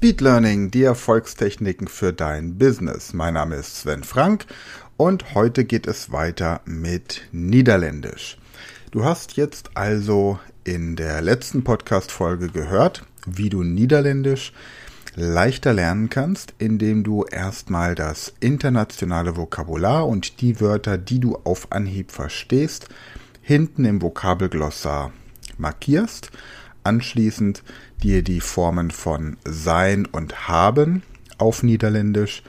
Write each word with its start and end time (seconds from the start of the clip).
Speed 0.00 0.22
Learning, 0.22 0.70
die 0.70 0.82
Erfolgstechniken 0.82 1.86
für 1.86 2.14
dein 2.14 2.56
Business. 2.56 3.12
Mein 3.12 3.34
Name 3.34 3.56
ist 3.56 3.80
Sven 3.80 4.02
Frank 4.02 4.46
und 4.96 5.34
heute 5.34 5.66
geht 5.66 5.86
es 5.86 6.10
weiter 6.10 6.62
mit 6.64 7.28
Niederländisch. 7.32 8.38
Du 8.92 9.04
hast 9.04 9.36
jetzt 9.36 9.76
also 9.76 10.38
in 10.64 10.96
der 10.96 11.20
letzten 11.20 11.64
Podcast-Folge 11.64 12.48
gehört, 12.48 13.04
wie 13.26 13.50
du 13.50 13.62
Niederländisch 13.62 14.54
leichter 15.16 15.74
lernen 15.74 16.08
kannst, 16.08 16.54
indem 16.56 17.04
du 17.04 17.24
erstmal 17.24 17.94
das 17.94 18.32
internationale 18.40 19.36
Vokabular 19.36 20.08
und 20.08 20.40
die 20.40 20.62
Wörter, 20.62 20.96
die 20.96 21.20
du 21.20 21.36
auf 21.44 21.72
Anhieb 21.72 22.10
verstehst, 22.10 22.88
hinten 23.42 23.84
im 23.84 24.00
Vokabelglossar 24.00 25.12
markierst, 25.58 26.30
anschließend 26.84 27.62
dir 28.02 28.22
die 28.22 28.40
Formen 28.40 28.90
von 28.90 29.36
sein 29.44 30.06
und 30.06 30.48
haben 30.48 31.02
auf 31.38 31.62
Niederländisch 31.62 32.42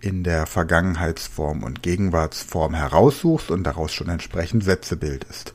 in 0.00 0.24
der 0.24 0.46
Vergangenheitsform 0.46 1.62
und 1.62 1.82
Gegenwartsform 1.82 2.74
heraussuchst 2.74 3.50
und 3.50 3.64
daraus 3.64 3.92
schon 3.92 4.08
entsprechend 4.08 4.62
Sätze 4.64 4.96
bildest. 4.96 5.54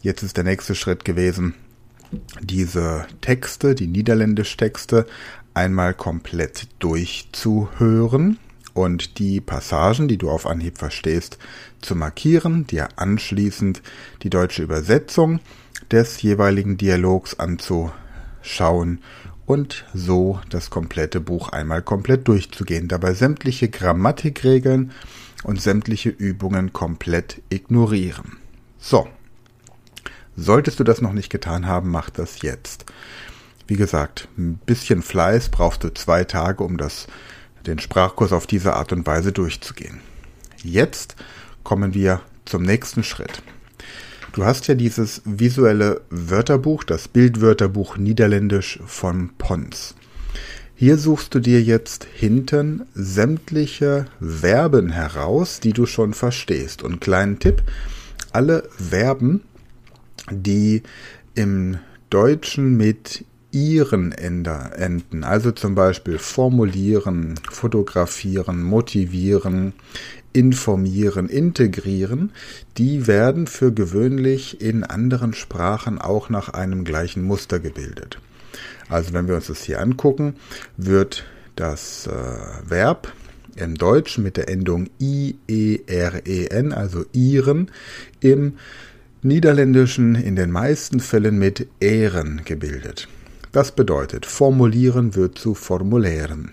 Jetzt 0.00 0.22
ist 0.22 0.36
der 0.36 0.44
nächste 0.44 0.74
Schritt 0.74 1.04
gewesen, 1.04 1.54
diese 2.40 3.06
Texte, 3.20 3.74
die 3.74 3.86
Niederländisch-Texte, 3.86 5.06
einmal 5.54 5.94
komplett 5.94 6.68
durchzuhören 6.78 8.38
und 8.74 9.18
die 9.18 9.40
Passagen, 9.40 10.08
die 10.08 10.18
du 10.18 10.30
auf 10.30 10.46
Anhieb 10.46 10.78
verstehst, 10.78 11.38
zu 11.80 11.94
markieren, 11.94 12.66
dir 12.66 12.88
anschließend 12.96 13.82
die 14.22 14.30
deutsche 14.30 14.62
Übersetzung 14.62 15.40
des 15.90 16.22
jeweiligen 16.22 16.76
Dialogs 16.76 17.38
anzuschauen 17.38 19.00
und 19.46 19.84
so 19.92 20.40
das 20.48 20.70
komplette 20.70 21.20
Buch 21.20 21.50
einmal 21.50 21.82
komplett 21.82 22.28
durchzugehen, 22.28 22.88
dabei 22.88 23.14
sämtliche 23.14 23.68
Grammatikregeln 23.68 24.92
und 25.42 25.60
sämtliche 25.60 26.10
Übungen 26.10 26.72
komplett 26.72 27.42
ignorieren. 27.50 28.38
So. 28.78 29.08
Solltest 30.34 30.80
du 30.80 30.84
das 30.84 31.02
noch 31.02 31.12
nicht 31.12 31.28
getan 31.28 31.66
haben, 31.66 31.90
mach 31.90 32.08
das 32.08 32.40
jetzt. 32.40 32.86
Wie 33.66 33.76
gesagt, 33.76 34.28
ein 34.38 34.58
bisschen 34.64 35.02
Fleiß 35.02 35.50
brauchst 35.50 35.84
du 35.84 35.92
zwei 35.92 36.24
Tage, 36.24 36.64
um 36.64 36.78
das, 36.78 37.06
den 37.66 37.78
Sprachkurs 37.78 38.32
auf 38.32 38.46
diese 38.46 38.74
Art 38.74 38.92
und 38.92 39.06
Weise 39.06 39.32
durchzugehen. 39.32 40.00
Jetzt 40.62 41.16
kommen 41.62 41.94
wir 41.94 42.20
zum 42.44 42.62
nächsten 42.62 43.02
Schritt. 43.04 43.42
Du 44.32 44.44
hast 44.44 44.66
ja 44.66 44.74
dieses 44.74 45.20
visuelle 45.24 46.00
Wörterbuch, 46.08 46.84
das 46.84 47.08
Bildwörterbuch 47.08 47.98
Niederländisch 47.98 48.80
von 48.86 49.30
Pons. 49.36 49.94
Hier 50.74 50.96
suchst 50.96 51.34
du 51.34 51.38
dir 51.38 51.62
jetzt 51.62 52.06
hinten 52.12 52.86
sämtliche 52.94 54.06
Verben 54.20 54.90
heraus, 54.90 55.60
die 55.60 55.72
du 55.72 55.86
schon 55.86 56.14
verstehst. 56.14 56.82
Und 56.82 57.00
kleinen 57.00 57.38
Tipp, 57.38 57.62
alle 58.32 58.68
Verben, 58.70 59.42
die 60.30 60.82
im 61.34 61.78
Deutschen 62.10 62.76
mit 62.76 63.24
ihren 63.52 64.12
enden, 64.12 65.24
also 65.24 65.52
zum 65.52 65.74
Beispiel 65.74 66.18
formulieren, 66.18 67.34
fotografieren, 67.50 68.62
motivieren, 68.62 69.74
informieren, 70.32 71.28
integrieren, 71.28 72.32
die 72.78 73.06
werden 73.06 73.46
für 73.46 73.72
gewöhnlich 73.72 74.60
in 74.60 74.84
anderen 74.84 75.34
Sprachen 75.34 76.00
auch 76.00 76.30
nach 76.30 76.48
einem 76.48 76.84
gleichen 76.84 77.22
Muster 77.22 77.60
gebildet. 77.60 78.18
Also 78.88 79.12
wenn 79.12 79.28
wir 79.28 79.36
uns 79.36 79.46
das 79.46 79.62
hier 79.62 79.80
angucken, 79.80 80.34
wird 80.76 81.24
das 81.54 82.06
äh, 82.06 82.10
Verb 82.68 83.12
im 83.56 83.76
Deutschen 83.76 84.24
mit 84.24 84.38
der 84.38 84.48
Endung 84.48 84.88
I-E-R-E-N, 84.98 86.72
also 86.72 87.04
ihren, 87.12 87.70
im 88.20 88.54
Niederländischen 89.22 90.14
in 90.14 90.36
den 90.36 90.50
meisten 90.50 91.00
Fällen 91.00 91.38
mit 91.38 91.68
Ehren 91.80 92.42
gebildet. 92.44 93.08
Das 93.52 93.70
bedeutet, 93.70 94.24
formulieren 94.24 95.14
wird 95.14 95.38
zu 95.38 95.54
formulären. 95.54 96.52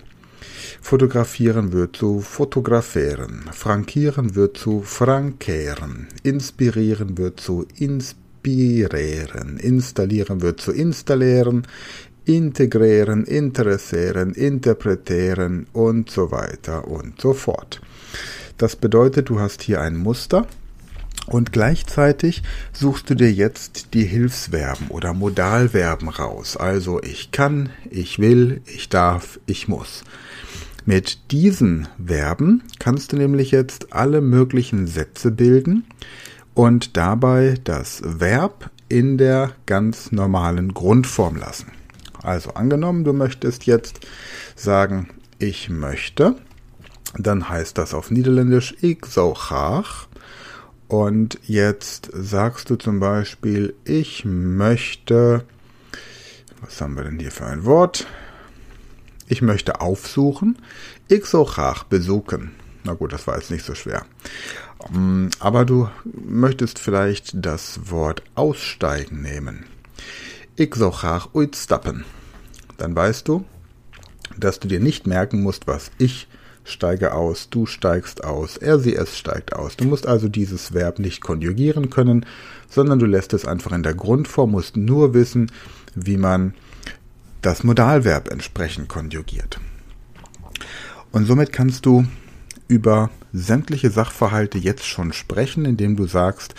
Fotografieren 0.81 1.71
wird 1.71 1.95
zu 1.95 2.19
fotografieren. 2.19 3.49
Frankieren 3.53 4.35
wird 4.35 4.57
zu 4.57 4.81
frankieren. 4.81 6.07
Inspirieren 6.23 7.17
wird 7.17 7.39
zu 7.39 7.65
inspirieren. 7.77 9.57
Installieren 9.57 10.41
wird 10.41 10.59
zu 10.59 10.73
installieren. 10.73 11.65
Integrieren, 12.25 13.23
interessieren, 13.23 14.33
interpretieren 14.33 15.67
und 15.71 16.11
so 16.11 16.31
weiter 16.31 16.85
und 16.87 17.21
so 17.21 17.33
fort. 17.33 17.81
Das 18.57 18.75
bedeutet, 18.75 19.29
du 19.29 19.39
hast 19.39 19.61
hier 19.61 19.79
ein 19.79 19.95
Muster 19.95 20.45
und 21.29 21.53
gleichzeitig 21.53 22.44
suchst 22.73 23.09
du 23.09 23.16
dir 23.16 23.31
jetzt 23.31 23.94
die 23.94 24.03
Hilfsverben 24.03 24.88
oder 24.88 25.13
Modalverben 25.13 26.09
raus. 26.09 26.57
Also 26.57 27.01
ich 27.01 27.31
kann, 27.31 27.69
ich 27.90 28.19
will, 28.19 28.62
ich 28.66 28.90
darf, 28.90 29.40
ich 29.45 29.67
muss. 29.67 30.03
Mit 30.85 31.31
diesen 31.31 31.88
Verben 32.03 32.63
kannst 32.79 33.12
du 33.12 33.17
nämlich 33.17 33.51
jetzt 33.51 33.94
alle 33.94 34.22
möglichen 34.22 34.88
Sätze 34.88 35.29
bilden 35.31 35.85
und 36.56 36.97
dabei 36.97 37.56
das 37.63 38.01
Verb 38.03 38.72
in 38.88 39.17
der 39.17 39.51
ganz 39.67 40.11
normalen 40.11 40.73
Grundform 40.73 41.35
lassen. 41.35 41.72
Also 42.23 42.51
angenommen, 42.56 43.03
du 43.03 43.13
möchtest 43.13 43.66
jetzt 43.66 44.00
sagen, 44.56 45.09
ich 45.38 45.69
möchte, 45.69 46.35
dann 47.17 47.50
heißt 47.50 47.78
das 47.78 47.94
auf 47.94 48.11
Niederländisch 48.11 48.75
ik 48.81 49.06
zou 49.06 49.34
graag. 49.34 50.07
Und 50.89 51.39
jetzt 51.44 52.09
sagst 52.13 52.72
du 52.72 52.75
zum 52.75 53.00
Beispiel, 53.00 53.75
ich 53.85 54.25
möchte, 54.25 55.45
was 56.61 56.81
haben 56.81 56.97
wir 56.97 57.03
denn 57.03 57.19
hier 57.19 57.31
für 57.31 57.45
ein 57.45 57.63
Wort? 57.63 58.07
Ich 59.28 59.44
möchte 59.44 59.81
aufsuchen. 59.81 60.57
Graag 61.07 61.83
besuchen. 61.83 62.55
Na 62.83 62.94
gut, 62.94 63.13
das 63.13 63.28
war 63.28 63.35
jetzt 63.35 63.51
nicht 63.51 63.66
so 63.66 63.75
schwer. 63.75 64.03
Mm, 64.89 65.28
aber 65.39 65.63
du 65.63 65.89
möchtest 66.03 66.79
vielleicht 66.79 67.33
das 67.33 67.91
Wort 67.91 68.23
aussteigen 68.33 69.22
nehmen. 69.22 69.66
Ich 70.55 70.73
so 70.73 70.91
uitstappen. 71.35 72.03
Dann 72.78 72.95
weißt 72.95 73.28
du, 73.28 73.45
dass 74.38 74.59
du 74.59 74.67
dir 74.67 74.79
nicht 74.79 75.05
merken 75.05 75.44
musst, 75.44 75.67
was 75.67 75.91
ich 75.99 76.28
steige 76.72 77.13
aus, 77.13 77.50
du 77.50 77.66
steigst 77.66 78.24
aus, 78.24 78.57
er, 78.57 78.80
sie, 78.80 78.96
es 78.96 79.18
steigt 79.18 79.53
aus. 79.53 79.78
Du 79.78 79.85
musst 79.85 80.07
also 80.07 80.30
dieses 80.30 80.74
Verb 80.74 81.00
nicht 81.00 81.22
konjugieren 81.22 81.90
können, 81.90 82.25
sondern 82.69 83.00
du 83.00 83.06
lässt 83.06 83.34
es 83.34 83.46
einfach 83.46 83.72
in 83.72 83.84
der 83.84 83.94
Grundform, 83.94 84.52
musst 84.52 84.78
nur 84.78 85.13
wissen, 85.13 85.52
wie 85.96 86.18
man 86.18 86.53
das 87.41 87.63
Modalverb 87.63 88.31
entsprechend 88.31 88.90
konjugiert. 88.90 89.59
Und 91.12 91.25
somit 91.25 91.52
kannst 91.52 91.85
du 91.85 92.06
über 92.68 93.09
sämtliche 93.34 93.90
Sachverhalte 93.90 94.58
jetzt 94.58 94.85
schon 94.85 95.13
sprechen, 95.13 95.66
indem 95.66 95.96
du 95.96 96.06
sagst, 96.06 96.56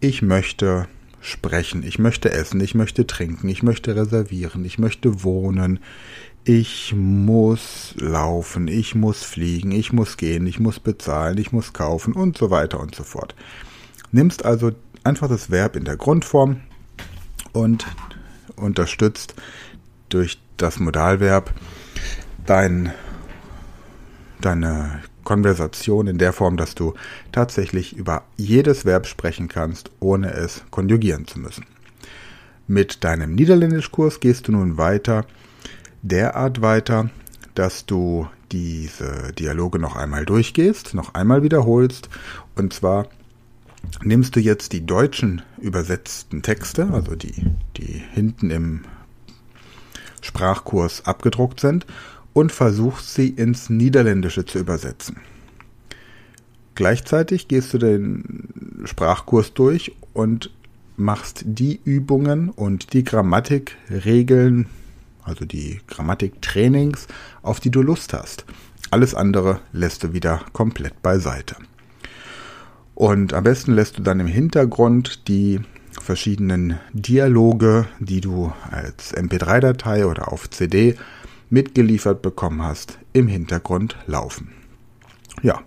ich 0.00 0.22
möchte 0.22 0.86
sprechen, 1.20 1.82
ich 1.82 1.98
möchte 1.98 2.30
essen, 2.30 2.60
ich 2.60 2.74
möchte 2.74 3.06
trinken, 3.06 3.48
ich 3.48 3.62
möchte 3.62 3.96
reservieren, 3.96 4.64
ich 4.64 4.78
möchte 4.78 5.24
wohnen, 5.24 5.80
ich 6.48 6.94
muss 6.96 7.94
laufen, 7.98 8.68
ich 8.68 8.94
muss 8.94 9.22
fliegen, 9.22 9.70
ich 9.70 9.92
muss 9.92 10.16
gehen, 10.16 10.46
ich 10.46 10.58
muss 10.58 10.80
bezahlen, 10.80 11.36
ich 11.36 11.52
muss 11.52 11.74
kaufen 11.74 12.14
und 12.14 12.38
so 12.38 12.50
weiter 12.50 12.80
und 12.80 12.94
so 12.94 13.04
fort. 13.04 13.34
Nimmst 14.12 14.46
also 14.46 14.72
einfach 15.04 15.28
das 15.28 15.50
Verb 15.50 15.76
in 15.76 15.84
der 15.84 15.98
Grundform 15.98 16.60
und 17.52 17.86
unterstützt 18.56 19.34
durch 20.08 20.40
das 20.56 20.78
Modalverb 20.80 21.52
dein, 22.46 22.94
deine 24.40 25.02
Konversation 25.24 26.06
in 26.06 26.16
der 26.16 26.32
Form, 26.32 26.56
dass 26.56 26.74
du 26.74 26.94
tatsächlich 27.30 27.94
über 27.94 28.22
jedes 28.38 28.86
Verb 28.86 29.06
sprechen 29.06 29.48
kannst, 29.48 29.90
ohne 30.00 30.32
es 30.32 30.62
konjugieren 30.70 31.26
zu 31.26 31.40
müssen. 31.40 31.66
Mit 32.66 33.04
deinem 33.04 33.34
Niederländischkurs 33.34 34.20
gehst 34.20 34.48
du 34.48 34.52
nun 34.52 34.78
weiter, 34.78 35.26
derart 36.02 36.62
weiter, 36.62 37.10
dass 37.54 37.86
du 37.86 38.28
diese 38.52 39.32
Dialoge 39.38 39.78
noch 39.78 39.96
einmal 39.96 40.24
durchgehst, 40.24 40.94
noch 40.94 41.14
einmal 41.14 41.42
wiederholst. 41.42 42.08
Und 42.56 42.72
zwar 42.72 43.08
nimmst 44.02 44.36
du 44.36 44.40
jetzt 44.40 44.72
die 44.72 44.86
deutschen 44.86 45.42
übersetzten 45.58 46.42
Texte, 46.42 46.88
also 46.92 47.14
die, 47.14 47.46
die 47.76 48.02
hinten 48.12 48.50
im 48.50 48.84
Sprachkurs 50.20 51.04
abgedruckt 51.04 51.60
sind 51.60 51.86
und 52.32 52.52
versuchst 52.52 53.14
sie 53.14 53.28
ins 53.28 53.70
Niederländische 53.70 54.44
zu 54.44 54.58
übersetzen. 54.58 55.16
Gleichzeitig 56.74 57.48
gehst 57.48 57.74
du 57.74 57.78
den 57.78 58.84
Sprachkurs 58.84 59.52
durch 59.52 59.96
und 60.12 60.50
machst 60.96 61.42
die 61.44 61.80
Übungen 61.84 62.50
und 62.50 62.92
die 62.92 63.04
Grammatikregeln, 63.04 64.66
also 65.28 65.44
die 65.44 65.80
Grammatiktrainings, 65.86 67.06
auf 67.42 67.60
die 67.60 67.70
du 67.70 67.82
Lust 67.82 68.12
hast. 68.12 68.44
Alles 68.90 69.14
andere 69.14 69.60
lässt 69.72 70.02
du 70.02 70.12
wieder 70.12 70.40
komplett 70.52 71.02
beiseite. 71.02 71.56
Und 72.94 73.34
am 73.34 73.44
besten 73.44 73.72
lässt 73.72 73.98
du 73.98 74.02
dann 74.02 74.18
im 74.18 74.26
Hintergrund 74.26 75.28
die 75.28 75.60
verschiedenen 76.00 76.78
Dialoge, 76.92 77.86
die 78.00 78.20
du 78.20 78.52
als 78.70 79.14
MP3-Datei 79.14 80.06
oder 80.06 80.32
auf 80.32 80.50
CD 80.50 80.96
mitgeliefert 81.50 82.22
bekommen 82.22 82.62
hast, 82.62 82.98
im 83.12 83.28
Hintergrund 83.28 83.96
laufen. 84.06 84.52
Ja, 85.42 85.60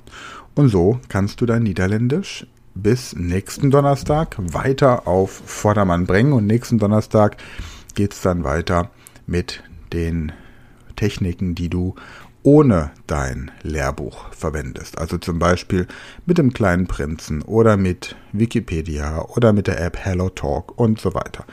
und 0.56 0.70
so 0.70 1.00
kannst 1.08 1.42
du 1.42 1.46
dein 1.46 1.64
Niederländisch 1.64 2.46
bis 2.74 3.16
nächsten 3.16 3.72
Donnerstag 3.72 4.36
weiter 4.38 5.08
auf 5.08 5.42
Vordermann 5.46 6.06
bringen. 6.06 6.34
Und 6.34 6.48
nächsten 6.48 6.80
Donnerstag 6.80 7.38
geht 7.96 8.14
es 8.14 8.22
dann 8.22 8.44
weiter 8.44 8.90
mit 9.26 9.64
den 9.94 10.32
Techniken, 10.96 11.56
die 11.56 11.70
du 11.70 11.96
ohne 12.44 12.92
dein 13.08 13.52
Lehrbuch 13.62 14.32
verwendest. 14.34 14.98
Also 14.98 15.18
zum 15.18 15.40
Beispiel 15.40 15.88
mit 16.26 16.38
dem 16.38 16.54
kleinen 16.54 16.88
Prinzen 16.88 17.42
oder 17.44 17.78
mit 17.78 18.16
Wikipedia 18.32 19.22
oder 19.22 19.54
mit 19.54 19.68
der 19.68 19.80
App 19.80 19.98
HelloTalk 19.98 20.78
und 20.78 21.00
so 21.00 21.14
weiter. 21.14 21.46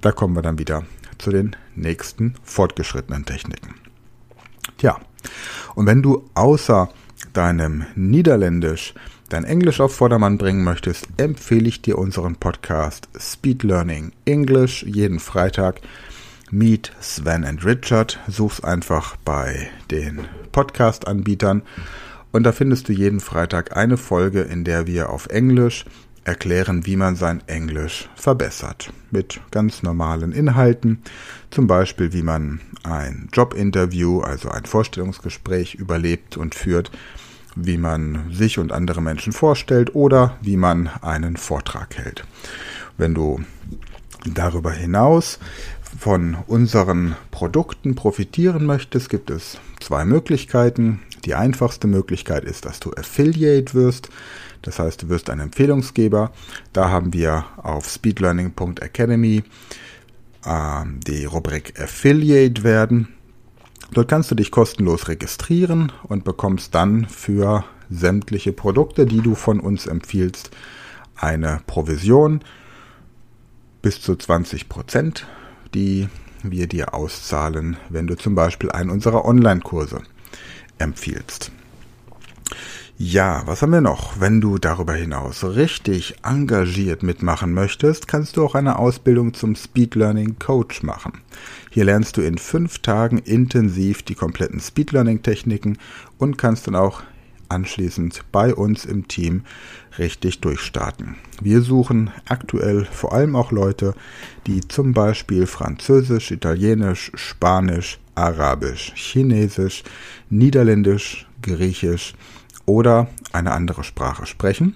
Da 0.00 0.12
kommen 0.12 0.36
wir 0.36 0.42
dann 0.42 0.58
wieder 0.58 0.84
zu 1.18 1.30
den 1.30 1.56
nächsten 1.74 2.34
fortgeschrittenen 2.42 3.24
Techniken. 3.24 3.74
Tja, 4.78 5.00
und 5.74 5.86
wenn 5.86 6.02
du 6.02 6.28
außer 6.34 6.90
deinem 7.32 7.86
Niederländisch 7.94 8.94
dein 9.28 9.44
Englisch 9.44 9.80
auf 9.80 9.94
Vordermann 9.94 10.38
bringen 10.38 10.62
möchtest, 10.62 11.08
empfehle 11.16 11.68
ich 11.68 11.82
dir 11.82 11.98
unseren 11.98 12.36
Podcast 12.36 13.08
Speed 13.18 13.64
Learning 13.64 14.12
English 14.24 14.84
jeden 14.84 15.18
Freitag. 15.18 15.80
Meet 16.50 16.92
Sven 17.00 17.44
and 17.44 17.64
Richard. 17.64 18.20
Such's 18.28 18.62
einfach 18.62 19.16
bei 19.16 19.68
den 19.90 20.26
Podcast-Anbietern. 20.52 21.62
Und 22.32 22.44
da 22.44 22.52
findest 22.52 22.88
du 22.88 22.92
jeden 22.92 23.20
Freitag 23.20 23.76
eine 23.76 23.96
Folge, 23.96 24.42
in 24.42 24.62
der 24.62 24.86
wir 24.86 25.10
auf 25.10 25.26
Englisch 25.26 25.84
erklären, 26.24 26.86
wie 26.86 26.96
man 26.96 27.16
sein 27.16 27.42
Englisch 27.46 28.08
verbessert. 28.14 28.92
Mit 29.10 29.40
ganz 29.50 29.82
normalen 29.82 30.32
Inhalten. 30.32 31.02
Zum 31.50 31.66
Beispiel, 31.66 32.12
wie 32.12 32.22
man 32.22 32.60
ein 32.84 33.28
Jobinterview, 33.32 34.20
also 34.20 34.48
ein 34.48 34.64
Vorstellungsgespräch 34.64 35.74
überlebt 35.74 36.36
und 36.36 36.54
führt 36.54 36.90
wie 37.56 37.78
man 37.78 38.30
sich 38.30 38.58
und 38.58 38.70
andere 38.70 39.00
Menschen 39.00 39.32
vorstellt 39.32 39.94
oder 39.94 40.36
wie 40.42 40.58
man 40.58 40.88
einen 41.00 41.38
Vortrag 41.38 41.96
hält. 41.96 42.24
Wenn 42.98 43.14
du 43.14 43.40
darüber 44.34 44.72
hinaus 44.72 45.38
von 45.98 46.36
unseren 46.46 47.16
Produkten 47.30 47.94
profitieren 47.94 48.66
möchtest, 48.66 49.08
gibt 49.10 49.30
es 49.30 49.58
zwei 49.80 50.04
Möglichkeiten. 50.04 51.00
Die 51.24 51.34
einfachste 51.34 51.86
Möglichkeit 51.86 52.44
ist, 52.44 52.64
dass 52.64 52.80
du 52.80 52.92
Affiliate 52.92 53.74
wirst. 53.74 54.08
Das 54.62 54.78
heißt, 54.78 55.02
du 55.02 55.08
wirst 55.08 55.30
ein 55.30 55.40
Empfehlungsgeber. 55.40 56.32
Da 56.72 56.90
haben 56.90 57.12
wir 57.12 57.44
auf 57.56 57.88
speedlearning.academy 57.88 59.42
äh, 60.44 60.84
die 61.06 61.24
Rubrik 61.24 61.80
Affiliate 61.80 62.64
werden. 62.64 63.08
Dort 63.92 64.08
kannst 64.08 64.30
du 64.30 64.34
dich 64.34 64.50
kostenlos 64.50 65.08
registrieren 65.08 65.92
und 66.04 66.24
bekommst 66.24 66.74
dann 66.74 67.06
für 67.06 67.64
sämtliche 67.88 68.52
Produkte, 68.52 69.06
die 69.06 69.20
du 69.20 69.34
von 69.34 69.60
uns 69.60 69.86
empfiehlst, 69.86 70.50
eine 71.16 71.60
Provision 71.66 72.40
bis 73.82 74.00
zu 74.00 74.16
20 74.16 74.68
Prozent, 74.68 75.26
die 75.76 76.08
wir 76.42 76.66
dir 76.66 76.94
auszahlen, 76.94 77.76
wenn 77.90 78.06
du 78.06 78.16
zum 78.16 78.34
Beispiel 78.34 78.72
einen 78.72 78.90
unserer 78.90 79.24
Online-Kurse 79.24 80.00
empfiehlst. 80.78 81.52
Ja, 82.98 83.42
was 83.44 83.60
haben 83.60 83.72
wir 83.72 83.82
noch? 83.82 84.20
Wenn 84.20 84.40
du 84.40 84.56
darüber 84.56 84.94
hinaus 84.94 85.44
richtig 85.44 86.16
engagiert 86.22 87.02
mitmachen 87.02 87.52
möchtest, 87.52 88.08
kannst 88.08 88.38
du 88.38 88.44
auch 88.44 88.54
eine 88.54 88.78
Ausbildung 88.78 89.34
zum 89.34 89.54
Speed 89.54 89.96
Learning 89.96 90.38
Coach 90.38 90.82
machen. 90.82 91.20
Hier 91.70 91.84
lernst 91.84 92.16
du 92.16 92.22
in 92.22 92.38
fünf 92.38 92.78
Tagen 92.78 93.18
intensiv 93.18 94.02
die 94.02 94.14
kompletten 94.14 94.60
Speed 94.60 94.92
Learning 94.92 95.20
Techniken 95.22 95.76
und 96.16 96.38
kannst 96.38 96.68
dann 96.68 96.74
auch 96.74 97.02
anschließend 97.48 98.24
bei 98.32 98.54
uns 98.54 98.84
im 98.84 99.08
Team 99.08 99.42
richtig 99.98 100.40
durchstarten. 100.40 101.16
Wir 101.40 101.62
suchen 101.62 102.10
aktuell 102.28 102.84
vor 102.84 103.12
allem 103.12 103.36
auch 103.36 103.52
Leute, 103.52 103.94
die 104.46 104.66
zum 104.66 104.92
Beispiel 104.92 105.46
Französisch, 105.46 106.30
Italienisch, 106.30 107.12
Spanisch, 107.14 107.98
Arabisch, 108.14 108.92
Chinesisch, 108.94 109.84
Niederländisch, 110.30 111.26
Griechisch, 111.42 112.14
oder 112.66 113.08
eine 113.32 113.52
andere 113.52 113.84
Sprache 113.84 114.26
sprechen. 114.26 114.74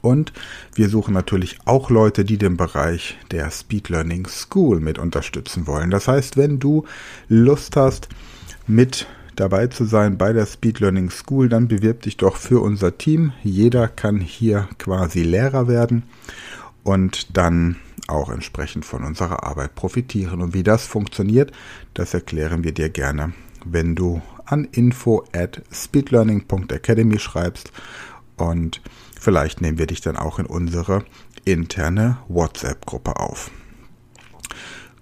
Und 0.00 0.32
wir 0.74 0.88
suchen 0.88 1.14
natürlich 1.14 1.58
auch 1.64 1.90
Leute, 1.90 2.24
die 2.24 2.38
den 2.38 2.56
Bereich 2.56 3.16
der 3.30 3.50
Speed 3.50 3.88
Learning 3.88 4.26
School 4.26 4.80
mit 4.80 4.98
unterstützen 4.98 5.66
wollen. 5.66 5.90
Das 5.90 6.06
heißt, 6.06 6.36
wenn 6.36 6.58
du 6.58 6.84
Lust 7.28 7.76
hast, 7.76 8.08
mit 8.66 9.06
dabei 9.40 9.68
zu 9.68 9.84
sein 9.84 10.18
bei 10.18 10.32
der 10.32 10.46
Speed 10.46 10.80
Learning 10.80 11.10
School, 11.10 11.48
dann 11.48 11.68
bewirb 11.68 12.02
dich 12.02 12.16
doch 12.16 12.36
für 12.36 12.60
unser 12.60 12.98
Team. 12.98 13.32
Jeder 13.42 13.88
kann 13.88 14.20
hier 14.20 14.68
quasi 14.78 15.22
Lehrer 15.22 15.68
werden 15.68 16.04
und 16.82 17.36
dann 17.36 17.76
auch 18.08 18.30
entsprechend 18.30 18.84
von 18.84 19.04
unserer 19.04 19.44
Arbeit 19.44 19.74
profitieren. 19.74 20.40
Und 20.40 20.54
wie 20.54 20.62
das 20.62 20.86
funktioniert, 20.86 21.52
das 21.94 22.14
erklären 22.14 22.64
wir 22.64 22.72
dir 22.72 22.88
gerne, 22.88 23.32
wenn 23.64 23.94
du 23.94 24.22
an 24.44 24.64
info 24.64 25.24
at 25.32 25.62
speedlearning.academy 25.70 27.18
schreibst 27.18 27.70
und 28.36 28.80
vielleicht 29.20 29.60
nehmen 29.60 29.78
wir 29.78 29.86
dich 29.86 30.00
dann 30.00 30.16
auch 30.16 30.38
in 30.38 30.46
unsere 30.46 31.04
interne 31.44 32.18
WhatsApp-Gruppe 32.28 33.16
auf. 33.16 33.50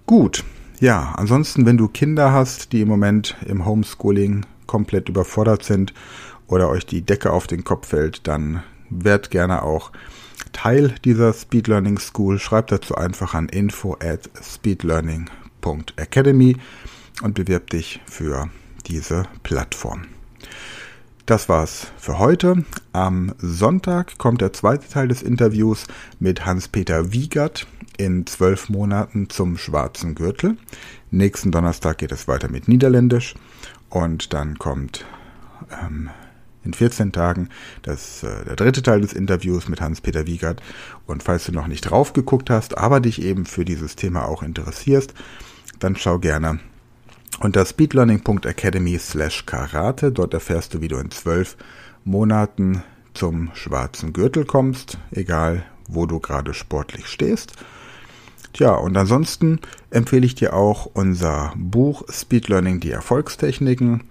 Gut, 0.05 0.43
ja, 0.79 1.13
ansonsten, 1.15 1.65
wenn 1.65 1.77
du 1.77 1.87
Kinder 1.87 2.31
hast, 2.31 2.71
die 2.71 2.81
im 2.81 2.87
Moment 2.87 3.35
im 3.45 3.65
Homeschooling 3.65 4.45
komplett 4.65 5.09
überfordert 5.09 5.63
sind 5.63 5.93
oder 6.47 6.69
euch 6.69 6.85
die 6.85 7.01
Decke 7.01 7.31
auf 7.31 7.47
den 7.47 7.63
Kopf 7.63 7.87
fällt, 7.87 8.27
dann 8.27 8.61
werd 8.89 9.31
gerne 9.31 9.63
auch 9.63 9.91
Teil 10.53 10.95
dieser 11.03 11.33
Speed 11.33 11.67
Learning 11.67 11.99
School. 11.99 12.39
Schreib 12.39 12.67
dazu 12.67 12.95
einfach 12.95 13.33
an 13.33 13.49
info 13.49 13.97
at 13.99 14.29
speedlearning.academy 14.41 16.55
und 17.21 17.33
bewirb 17.33 17.69
dich 17.71 17.99
für 18.05 18.49
diese 18.87 19.23
Plattform. 19.43 20.03
Das 21.25 21.49
war's 21.49 21.91
für 21.97 22.19
heute. 22.19 22.63
Am 22.93 23.33
Sonntag 23.37 24.17
kommt 24.17 24.39
der 24.39 24.53
zweite 24.53 24.87
Teil 24.87 25.09
des 25.09 25.23
Interviews 25.23 25.87
mit 26.19 26.45
Hans-Peter 26.45 27.11
Wiegert 27.11 27.67
in 27.97 28.25
zwölf 28.25 28.69
Monaten 28.69 29.29
zum 29.29 29.57
schwarzen 29.57 30.15
Gürtel. 30.15 30.57
Nächsten 31.11 31.51
Donnerstag 31.51 31.97
geht 31.97 32.11
es 32.11 32.27
weiter 32.27 32.49
mit 32.49 32.67
Niederländisch 32.67 33.35
und 33.89 34.33
dann 34.33 34.57
kommt 34.57 35.05
ähm, 35.71 36.09
in 36.63 36.73
14 36.73 37.11
Tagen 37.11 37.49
das, 37.81 38.23
äh, 38.23 38.45
der 38.45 38.55
dritte 38.55 38.83
Teil 38.83 39.01
des 39.01 39.13
Interviews 39.13 39.67
mit 39.67 39.81
Hans-Peter 39.81 40.27
Wiegert. 40.27 40.61
Und 41.05 41.23
falls 41.23 41.45
du 41.45 41.51
noch 41.51 41.67
nicht 41.67 41.81
drauf 41.81 42.13
geguckt 42.13 42.49
hast, 42.49 42.77
aber 42.77 42.99
dich 42.99 43.21
eben 43.21 43.45
für 43.45 43.65
dieses 43.65 43.95
Thema 43.95 44.25
auch 44.25 44.43
interessierst, 44.43 45.13
dann 45.79 45.95
schau 45.95 46.19
gerne 46.19 46.59
unter 47.39 47.65
speedlearning.academy 47.65 48.99
slash 48.99 49.45
karate. 49.45 50.11
Dort 50.11 50.33
erfährst 50.33 50.73
du, 50.73 50.81
wie 50.81 50.87
du 50.87 50.97
in 50.97 51.11
zwölf 51.11 51.57
Monaten 52.03 52.83
zum 53.13 53.51
schwarzen 53.53 54.13
Gürtel 54.13 54.45
kommst, 54.45 54.97
egal 55.11 55.63
wo 55.87 56.05
du 56.05 56.19
gerade 56.19 56.53
sportlich 56.53 57.07
stehst. 57.07 57.53
Tja, 58.57 58.73
und 58.73 58.97
ansonsten 58.97 59.59
empfehle 59.91 60.25
ich 60.25 60.33
dir 60.33 60.55
auch 60.55 60.87
unser 60.91 61.53
Buch 61.55 62.03
Speed 62.11 62.47
Learning 62.47 62.79
die 62.79 62.89
Erfolgstechniken. 62.89 64.05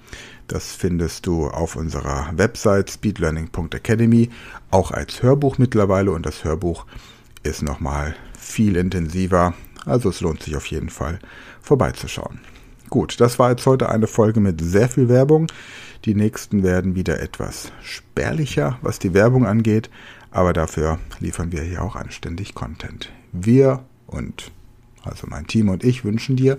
Das 0.47 0.71
findest 0.73 1.27
du 1.27 1.49
auf 1.49 1.75
unserer 1.75 2.31
Website 2.37 2.93
speedlearning.academy, 2.93 4.31
auch 4.71 4.93
als 4.93 5.21
Hörbuch 5.21 5.59
mittlerweile 5.59 6.13
und 6.13 6.25
das 6.25 6.45
Hörbuch 6.45 6.87
ist 7.43 7.65
nochmal 7.65 8.15
viel 8.39 8.77
intensiver, 8.77 9.55
also 9.85 10.11
es 10.11 10.21
lohnt 10.21 10.45
sich 10.45 10.55
auf 10.55 10.67
jeden 10.67 10.91
Fall 10.91 11.19
vorbeizuschauen. 11.61 12.39
Gut, 12.89 13.19
das 13.19 13.41
war 13.41 13.51
jetzt 13.51 13.67
heute 13.67 13.89
eine 13.89 14.07
Folge 14.07 14.39
mit 14.39 14.61
sehr 14.61 14.89
viel 14.89 15.09
Werbung. 15.09 15.49
Die 16.05 16.15
nächsten 16.15 16.63
werden 16.63 16.95
wieder 16.95 17.21
etwas 17.21 17.73
spärlicher, 17.83 18.79
was 18.81 19.01
die 19.01 19.13
Werbung 19.13 19.45
angeht, 19.45 19.91
aber 20.31 20.53
dafür 20.53 21.01
liefern 21.19 21.51
wir 21.51 21.63
hier 21.63 21.83
auch 21.83 21.97
anständig 21.97 22.55
Content. 22.55 23.11
Wir 23.33 23.83
und 24.07 24.51
also 25.03 25.27
mein 25.29 25.47
Team 25.47 25.69
und 25.69 25.85
ich 25.85 26.05
wünschen 26.05 26.37
dir 26.37 26.59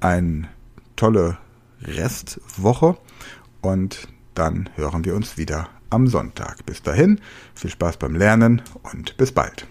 eine 0.00 0.48
tolle 0.96 1.38
Restwoche 1.82 2.96
und 3.60 4.08
dann 4.34 4.68
hören 4.74 5.04
wir 5.04 5.14
uns 5.14 5.36
wieder 5.36 5.68
am 5.90 6.08
Sonntag. 6.08 6.66
Bis 6.66 6.82
dahin, 6.82 7.20
viel 7.54 7.70
Spaß 7.70 7.98
beim 7.98 8.16
Lernen 8.16 8.62
und 8.92 9.16
bis 9.16 9.32
bald. 9.32 9.66